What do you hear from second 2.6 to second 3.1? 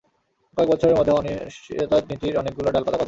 ডালপালা গজায়।